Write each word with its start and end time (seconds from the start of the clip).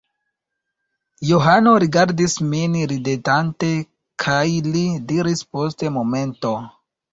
Johano 1.31 1.73
rigardis 1.83 2.37
min 2.55 2.79
ridetante, 2.93 3.71
kaj 4.27 4.41
li 4.73 4.85
diris 5.13 5.47
post 5.55 5.89
momento: 6.01 6.57